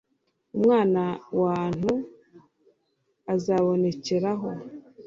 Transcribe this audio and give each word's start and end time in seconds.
Umwana 0.57 1.03
wu 1.37 1.45
ntu 1.77 1.93
azabonekeraho. 3.33 4.49